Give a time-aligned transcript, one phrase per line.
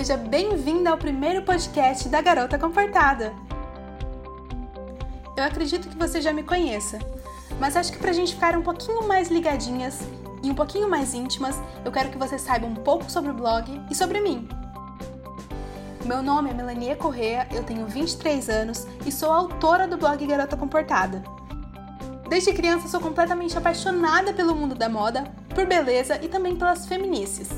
[0.00, 3.34] seja bem-vinda ao primeiro podcast da Garota Comportada.
[5.36, 6.98] Eu acredito que você já me conheça,
[7.58, 10.00] mas acho que para a gente ficar um pouquinho mais ligadinhas
[10.42, 11.54] e um pouquinho mais íntimas,
[11.84, 14.48] eu quero que você saiba um pouco sobre o blog e sobre mim.
[16.06, 20.56] Meu nome é Melania Correa, eu tenho 23 anos e sou autora do blog Garota
[20.56, 21.22] Comportada.
[22.26, 27.50] Desde criança sou completamente apaixonada pelo mundo da moda, por beleza e também pelas feminices.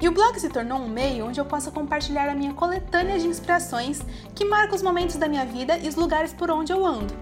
[0.00, 3.26] E o blog se tornou um meio onde eu possa compartilhar a minha coletânea de
[3.26, 4.00] inspirações
[4.34, 7.14] que marca os momentos da minha vida e os lugares por onde eu ando.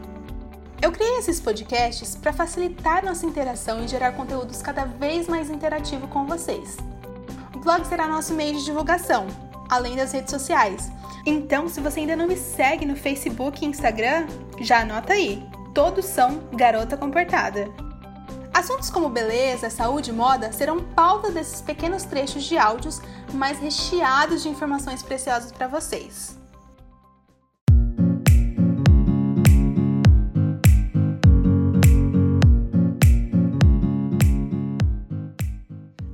[0.81, 6.07] Eu criei esses podcasts para facilitar nossa interação e gerar conteúdos cada vez mais interativo
[6.07, 6.77] com vocês.
[7.53, 9.27] O blog será nosso meio de divulgação,
[9.69, 10.89] além das redes sociais.
[11.27, 14.29] Então, se você ainda não me segue no Facebook e Instagram,
[14.61, 15.45] já anota aí.
[15.75, 17.88] Todos são Garota Comportada.
[18.59, 23.01] Assuntos como beleza, saúde e moda serão pauta desses pequenos trechos de áudios,
[23.33, 26.37] mais recheados de informações preciosas para vocês.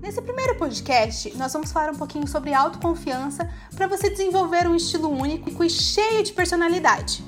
[0.02, 5.08] Nesse primeiro podcast, nós vamos falar um pouquinho sobre autoconfiança para você desenvolver um estilo
[5.08, 7.24] único e cheio de personalidade.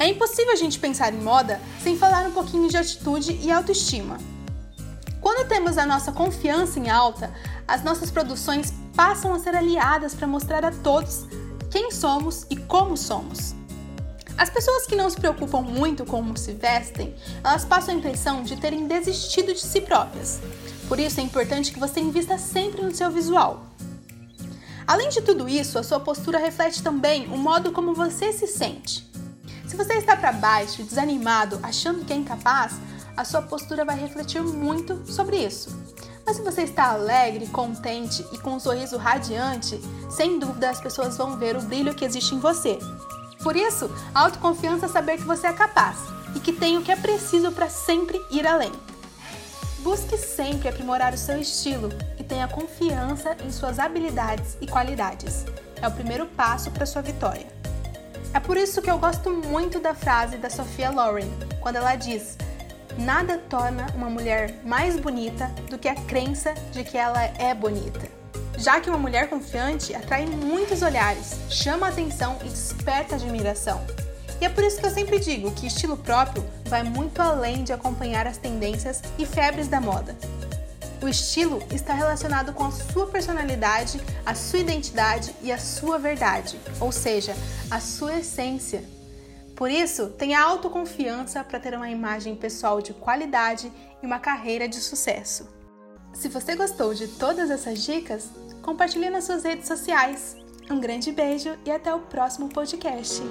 [0.00, 4.16] É impossível a gente pensar em moda sem falar um pouquinho de atitude e autoestima.
[5.20, 7.30] Quando temos a nossa confiança em alta,
[7.68, 11.26] as nossas produções passam a ser aliadas para mostrar a todos
[11.70, 13.54] quem somos e como somos.
[14.38, 18.42] As pessoas que não se preocupam muito com como se vestem, elas passam a impressão
[18.42, 20.40] de terem desistido de si próprias.
[20.88, 23.66] Por isso é importante que você invista sempre no seu visual.
[24.86, 29.09] Além de tudo isso, a sua postura reflete também o modo como você se sente.
[29.70, 32.72] Se você está para baixo, desanimado, achando que é incapaz,
[33.16, 35.70] a sua postura vai refletir muito sobre isso.
[36.26, 39.80] Mas se você está alegre, contente e com um sorriso radiante,
[40.10, 42.80] sem dúvida as pessoas vão ver o brilho que existe em você.
[43.44, 45.98] Por isso, autoconfiança é saber que você é capaz
[46.34, 48.72] e que tem o que é preciso para sempre ir além.
[49.84, 55.44] Busque sempre aprimorar o seu estilo e tenha confiança em suas habilidades e qualidades.
[55.80, 57.60] É o primeiro passo para sua vitória.
[58.32, 61.28] É por isso que eu gosto muito da frase da Sofia Loren,
[61.60, 62.36] quando ela diz:
[62.96, 68.08] Nada torna uma mulher mais bonita do que a crença de que ela é bonita.
[68.56, 73.80] Já que uma mulher confiante atrai muitos olhares, chama atenção e desperta admiração.
[74.40, 77.72] E é por isso que eu sempre digo que estilo próprio vai muito além de
[77.72, 80.16] acompanhar as tendências e febres da moda.
[81.02, 86.60] O estilo está relacionado com a sua personalidade, a sua identidade e a sua verdade,
[86.78, 87.34] ou seja,
[87.70, 88.84] a sua essência.
[89.56, 93.72] Por isso, tenha autoconfiança para ter uma imagem pessoal de qualidade
[94.02, 95.48] e uma carreira de sucesso.
[96.12, 98.28] Se você gostou de todas essas dicas,
[98.62, 100.36] compartilhe nas suas redes sociais.
[100.70, 103.22] Um grande beijo e até o próximo podcast.